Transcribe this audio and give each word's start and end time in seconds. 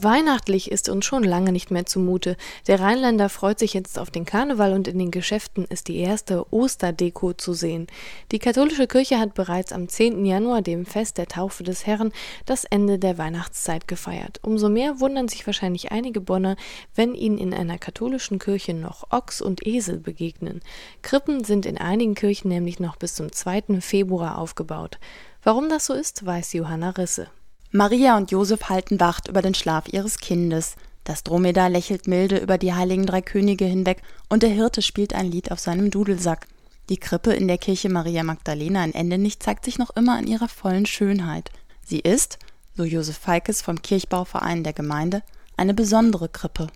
Weihnachtlich 0.00 0.70
ist 0.70 0.88
uns 0.88 1.04
schon 1.04 1.24
lange 1.24 1.50
nicht 1.50 1.72
mehr 1.72 1.84
zumute. 1.84 2.36
Der 2.68 2.78
Rheinländer 2.78 3.28
freut 3.28 3.58
sich 3.58 3.74
jetzt 3.74 3.98
auf 3.98 4.12
den 4.12 4.24
Karneval 4.24 4.72
und 4.72 4.86
in 4.86 4.96
den 4.96 5.10
Geschäften 5.10 5.64
ist 5.64 5.88
die 5.88 5.98
erste 5.98 6.52
Osterdeko 6.52 7.32
zu 7.32 7.52
sehen. 7.52 7.88
Die 8.30 8.38
katholische 8.38 8.86
Kirche 8.86 9.18
hat 9.18 9.34
bereits 9.34 9.72
am 9.72 9.88
10. 9.88 10.24
Januar, 10.24 10.62
dem 10.62 10.86
Fest 10.86 11.18
der 11.18 11.26
Taufe 11.26 11.64
des 11.64 11.84
Herrn, 11.84 12.12
das 12.46 12.64
Ende 12.64 13.00
der 13.00 13.18
Weihnachtszeit 13.18 13.88
gefeiert. 13.88 14.38
Umso 14.42 14.68
mehr 14.68 15.00
wundern 15.00 15.26
sich 15.26 15.44
wahrscheinlich 15.46 15.90
einige 15.90 16.20
Bonner, 16.20 16.54
wenn 16.94 17.16
ihnen 17.16 17.38
in 17.38 17.52
einer 17.52 17.78
katholischen 17.78 18.38
Kirche 18.38 18.74
noch 18.74 19.10
Ochs 19.10 19.40
und 19.40 19.66
Esel 19.66 19.98
begegnen. 19.98 20.60
Krippen 21.02 21.42
sind 21.42 21.66
in 21.66 21.76
einigen 21.76 22.14
Kirchen 22.14 22.50
nämlich 22.50 22.78
noch 22.78 22.94
bis 22.94 23.16
zum 23.16 23.32
2. 23.32 23.80
Februar 23.80 24.38
aufgebaut. 24.38 25.00
Warum 25.42 25.68
das 25.68 25.86
so 25.86 25.94
ist, 25.94 26.24
weiß 26.24 26.52
Johanna 26.52 26.90
Risse. 26.90 27.28
Maria 27.70 28.16
und 28.16 28.30
Josef 28.30 28.70
halten 28.70 28.98
Wacht 28.98 29.28
über 29.28 29.42
den 29.42 29.54
Schlaf 29.54 29.88
ihres 29.92 30.18
Kindes. 30.18 30.76
Das 31.04 31.22
Dromedar 31.22 31.68
lächelt 31.68 32.06
milde 32.06 32.38
über 32.38 32.56
die 32.56 32.72
heiligen 32.72 33.04
drei 33.04 33.20
Könige 33.20 33.66
hinweg 33.66 34.00
und 34.30 34.42
der 34.42 34.50
Hirte 34.50 34.80
spielt 34.80 35.14
ein 35.14 35.30
Lied 35.30 35.52
auf 35.52 35.58
seinem 35.58 35.90
Dudelsack. 35.90 36.46
Die 36.88 36.96
Krippe 36.96 37.34
in 37.34 37.46
der 37.46 37.58
Kirche 37.58 37.90
Maria 37.90 38.22
Magdalena 38.22 38.82
in 38.84 38.94
Endenich 38.94 39.38
zeigt 39.40 39.66
sich 39.66 39.78
noch 39.78 39.94
immer 39.96 40.18
in 40.18 40.26
ihrer 40.26 40.48
vollen 40.48 40.86
Schönheit. 40.86 41.50
Sie 41.84 42.00
ist, 42.00 42.38
so 42.74 42.84
Josef 42.84 43.18
Feikes 43.18 43.60
vom 43.60 43.82
Kirchbauverein 43.82 44.64
der 44.64 44.72
Gemeinde, 44.72 45.22
eine 45.58 45.74
besondere 45.74 46.30
Krippe. 46.30 46.68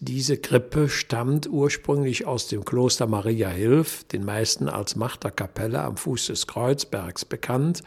Diese 0.00 0.36
Krippe 0.36 0.88
stammt 0.88 1.48
ursprünglich 1.48 2.26
aus 2.26 2.48
dem 2.48 2.64
Kloster 2.64 3.06
Maria 3.06 3.48
Hilf, 3.48 4.02
den 4.04 4.24
meisten 4.24 4.68
als 4.68 4.96
Marterkapelle 4.96 5.80
am 5.80 5.96
Fuß 5.96 6.26
des 6.26 6.48
Kreuzbergs 6.48 7.24
bekannt 7.24 7.84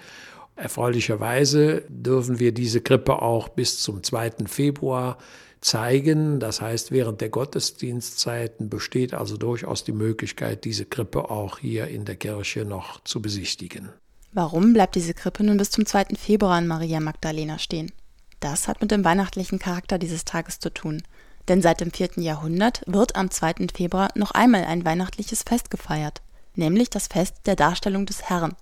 Erfreulicherweise 0.56 1.84
dürfen 1.90 2.40
wir 2.40 2.54
diese 2.54 2.82
Krippe 2.82 3.22
auch 3.22 3.50
bis 3.50 3.80
zum 3.80 4.04
2. 4.04 4.48
Februar 4.48 5.18
zeigen. 5.60 6.40
Das 6.40 6.62
heißt, 6.62 6.92
während 6.92 7.22
der 7.22 7.30
Gottesdienstzeiten 7.30 8.70
besteht 8.70 9.14
also 9.14 9.36
durchaus 9.36 9.84
die 9.84 9.92
Möglichkeit, 9.92 10.64
diese 10.64 10.86
Krippe 10.86 11.30
auch 11.30 11.60
hier 11.60 11.88
in 11.88 12.06
der 12.06 12.16
Kirche 12.16 12.64
noch 12.64 13.04
zu 13.04 13.22
besichtigen. 13.22 13.90
Warum 14.32 14.74
bleibt 14.74 14.96
diese 14.96 15.14
Krippe 15.14 15.44
nun 15.44 15.58
bis 15.58 15.72
zum 15.72 15.86
2. 15.86 16.16
Februar 16.18 16.60
in 16.60 16.68
Maria 16.68 17.00
Magdalena 17.00 17.58
stehen? 17.58 17.92
Das 18.40 18.68
hat 18.68 18.82
mit 18.82 18.92
dem 18.92 19.04
weihnachtlichen 19.04 19.60
Charakter 19.60 19.98
dieses 19.98 20.26
Tages 20.26 20.60
zu 20.60 20.74
tun. 20.74 21.04
Denn 21.48 21.62
seit 21.62 21.82
dem 21.82 21.92
4. 21.92 22.12
Jahrhundert 22.18 22.82
wird 22.86 23.16
am 23.16 23.30
2. 23.30 23.68
Februar 23.74 24.10
noch 24.16 24.32
einmal 24.32 24.66
ein 24.66 24.84
weihnachtliches 24.84 25.44
Fest 25.44 25.70
gefeiert, 25.70 26.22
nämlich 26.56 26.90
das 26.90 27.08
Fest 27.08 27.36
der 27.46 27.56
Darstellung 27.56 28.06
des 28.06 28.24
Herrn, 28.24 28.56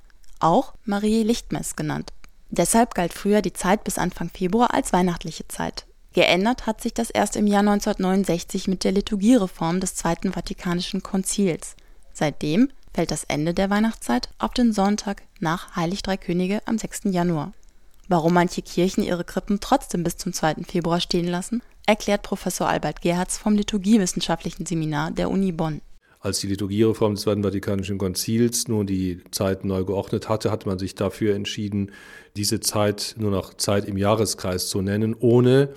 auch 0.44 0.74
Marie 0.86 1.24
Lichtmess 1.24 1.76
genannt. 1.76 2.14
Deshalb 2.50 2.94
galt 2.94 3.14
früher 3.14 3.42
die 3.42 3.54
Zeit 3.54 3.84
bis 3.84 3.98
Anfang 3.98 4.30
Februar 4.30 4.74
als 4.74 4.94
weihnachtliche 4.94 5.48
Zeit. 5.48 5.86
Geändert 6.14 6.68
hat 6.68 6.82
sich 6.82 6.94
das 6.94 7.10
erst 7.10 7.36
im 7.36 7.48
Jahr 7.48 7.62
1969 7.62 8.68
mit 8.68 8.84
der 8.84 8.92
Liturgiereform 8.92 9.80
des 9.80 9.96
Zweiten 9.96 10.32
Vatikanischen 10.32 11.02
Konzils. 11.02 11.76
Seitdem 12.14 12.70
fällt 12.94 13.10
das 13.10 13.24
Ende 13.24 13.56
der 13.56 13.72
Weihnachtszeit 13.72 14.30
auf 14.38 14.54
den 14.54 14.72
Sonntag 14.72 15.24
nach 15.40 15.76
Heilig 15.76 16.04
Drei 16.04 16.18
Könige 16.18 16.62
am 16.68 16.78
6. 16.78 17.06
Januar. 17.06 17.54
Warum 18.08 18.34
manche 18.34 18.62
Kirchen 18.62 19.04
ihre 19.04 19.24
Krippen 19.24 19.60
trotzdem 19.60 20.04
bis 20.04 20.18
zum 20.18 20.34
2. 20.34 20.66
Februar 20.68 21.00
stehen 21.00 21.28
lassen, 21.28 21.64
erklärt 21.88 22.22
Professor 22.22 22.70
Albert 22.70 23.02
Gerhards 23.02 23.40
vom 23.40 23.56
Liturgiewissenschaftlichen 23.56 24.68
Seminar 24.68 25.10
der 25.10 25.32
Uni 25.32 25.52
Bonn. 25.52 25.82
Als 26.24 26.40
die 26.40 26.48
Liturgiereform 26.48 27.16
des 27.16 27.24
Zweiten 27.24 27.44
Vatikanischen 27.44 27.98
Konzils 27.98 28.70
nun 28.70 28.88
die 28.88 29.20
Zeit 29.32 29.66
neu 29.66 29.84
geordnet 29.84 30.30
hatte, 30.30 30.52
hatte 30.52 30.70
man 30.70 30.80
sich 30.80 30.96
dafür 30.96 31.36
entschieden, 31.36 31.92
diese 32.38 32.62
Zeit 32.62 33.16
nur 33.18 33.30
noch 33.30 33.56
Zeit 33.56 33.84
im 33.84 33.98
Jahreskreis 33.98 34.70
zu 34.70 34.81
nennen, 34.81 35.18
ohne 35.20 35.74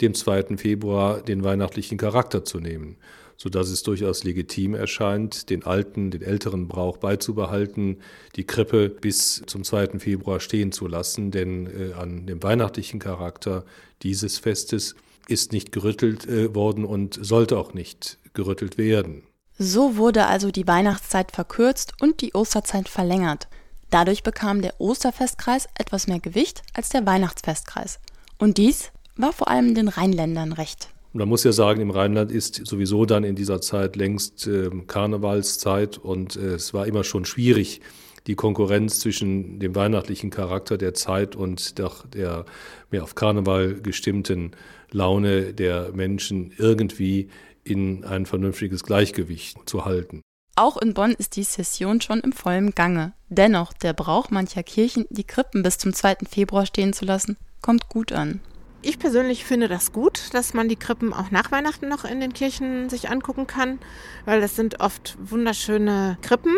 dem 0.00 0.14
2. 0.14 0.56
Februar 0.56 1.20
den 1.20 1.42
weihnachtlichen 1.42 1.98
Charakter 1.98 2.44
zu 2.44 2.60
nehmen, 2.60 2.96
sodass 3.36 3.70
es 3.70 3.82
durchaus 3.82 4.22
legitim 4.22 4.76
erscheint, 4.76 5.50
den 5.50 5.64
alten, 5.64 6.12
den 6.12 6.22
älteren 6.22 6.68
Brauch 6.68 6.98
beizubehalten, 6.98 7.96
die 8.36 8.44
Krippe 8.44 8.90
bis 8.90 9.42
zum 9.46 9.64
2. 9.64 9.98
Februar 9.98 10.38
stehen 10.38 10.70
zu 10.70 10.86
lassen, 10.86 11.32
denn 11.32 11.66
äh, 11.66 11.94
an 11.94 12.24
dem 12.24 12.40
weihnachtlichen 12.40 13.00
Charakter 13.00 13.64
dieses 14.04 14.38
Festes 14.38 14.94
ist 15.26 15.50
nicht 15.50 15.72
gerüttelt 15.72 16.28
äh, 16.28 16.54
worden 16.54 16.84
und 16.84 17.18
sollte 17.20 17.58
auch 17.58 17.74
nicht 17.74 18.18
gerüttelt 18.32 18.78
werden. 18.78 19.24
So 19.58 19.96
wurde 19.96 20.26
also 20.26 20.52
die 20.52 20.68
Weihnachtszeit 20.68 21.32
verkürzt 21.32 21.94
und 22.00 22.20
die 22.20 22.32
Osterzeit 22.34 22.88
verlängert. 22.88 23.48
Dadurch 23.90 24.22
bekam 24.22 24.62
der 24.62 24.80
Osterfestkreis 24.80 25.66
etwas 25.76 26.06
mehr 26.06 26.20
Gewicht 26.20 26.62
als 26.74 26.90
der 26.90 27.04
Weihnachtsfestkreis. 27.06 27.98
Und 28.38 28.58
dies 28.58 28.92
war 29.16 29.32
vor 29.32 29.48
allem 29.48 29.74
den 29.74 29.88
Rheinländern 29.88 30.52
recht. 30.52 30.90
Man 31.12 31.28
muss 31.28 31.42
ja 31.42 31.50
sagen, 31.50 31.80
im 31.80 31.90
Rheinland 31.90 32.30
ist 32.30 32.66
sowieso 32.66 33.04
dann 33.04 33.24
in 33.24 33.34
dieser 33.34 33.60
Zeit 33.60 33.96
längst 33.96 34.46
äh, 34.46 34.70
Karnevalszeit 34.86 35.98
und 35.98 36.36
äh, 36.36 36.54
es 36.54 36.72
war 36.72 36.86
immer 36.86 37.02
schon 37.02 37.24
schwierig, 37.24 37.80
die 38.28 38.36
Konkurrenz 38.36 39.00
zwischen 39.00 39.58
dem 39.58 39.74
weihnachtlichen 39.74 40.30
Charakter 40.30 40.76
der 40.78 40.94
Zeit 40.94 41.34
und 41.34 41.78
der, 41.78 41.90
der 42.12 42.44
mehr 42.90 43.02
auf 43.02 43.14
Karneval 43.14 43.80
gestimmten 43.80 44.52
Laune 44.90 45.54
der 45.54 45.90
Menschen 45.94 46.52
irgendwie 46.58 47.28
in 47.68 48.04
ein 48.04 48.26
vernünftiges 48.26 48.82
Gleichgewicht 48.82 49.68
zu 49.68 49.84
halten. 49.84 50.22
Auch 50.56 50.76
in 50.76 50.92
Bonn 50.92 51.12
ist 51.12 51.36
die 51.36 51.44
Session 51.44 52.00
schon 52.00 52.20
im 52.20 52.32
vollen 52.32 52.74
Gange. 52.74 53.12
Dennoch, 53.28 53.72
der 53.72 53.92
Brauch 53.92 54.30
mancher 54.30 54.64
Kirchen, 54.64 55.06
die 55.10 55.24
Krippen 55.24 55.62
bis 55.62 55.78
zum 55.78 55.92
2. 55.92 56.16
Februar 56.28 56.66
stehen 56.66 56.92
zu 56.92 57.04
lassen, 57.04 57.36
kommt 57.62 57.88
gut 57.88 58.12
an. 58.12 58.40
Ich 58.82 58.98
persönlich 58.98 59.44
finde 59.44 59.68
das 59.68 59.92
gut, 59.92 60.34
dass 60.34 60.54
man 60.54 60.68
die 60.68 60.76
Krippen 60.76 61.12
auch 61.12 61.30
nach 61.30 61.52
Weihnachten 61.52 61.88
noch 61.88 62.04
in 62.04 62.20
den 62.20 62.32
Kirchen 62.32 62.88
sich 62.88 63.08
angucken 63.08 63.46
kann, 63.46 63.78
weil 64.24 64.40
das 64.40 64.56
sind 64.56 64.80
oft 64.80 65.16
wunderschöne 65.20 66.18
Krippen, 66.22 66.54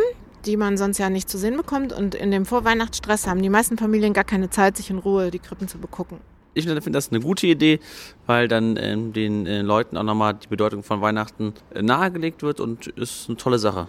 die 0.46 0.56
man 0.56 0.78
sonst 0.78 0.96
ja 0.96 1.10
nicht 1.10 1.28
zu 1.28 1.36
sehen 1.36 1.56
bekommt. 1.56 1.92
Und 1.92 2.14
in 2.14 2.30
dem 2.30 2.46
Vorweihnachtsstress 2.46 3.26
haben 3.26 3.42
die 3.42 3.50
meisten 3.50 3.76
Familien 3.76 4.12
gar 4.12 4.24
keine 4.24 4.48
Zeit, 4.48 4.76
sich 4.76 4.90
in 4.90 4.98
Ruhe 4.98 5.30
die 5.30 5.38
Krippen 5.40 5.68
zu 5.68 5.78
begucken 5.78 6.20
ich 6.54 6.64
finde 6.64 6.90
das 6.90 7.10
eine 7.10 7.20
gute 7.20 7.46
Idee, 7.46 7.80
weil 8.26 8.48
dann 8.48 8.76
äh, 8.76 8.96
den 8.96 9.46
äh, 9.46 9.62
Leuten 9.62 9.96
auch 9.96 10.02
nochmal 10.02 10.34
die 10.34 10.48
Bedeutung 10.48 10.82
von 10.82 11.00
Weihnachten 11.00 11.54
äh, 11.74 11.82
nahegelegt 11.82 12.42
wird 12.42 12.60
und 12.60 12.86
ist 12.88 13.28
eine 13.28 13.36
tolle 13.36 13.58
Sache. 13.58 13.88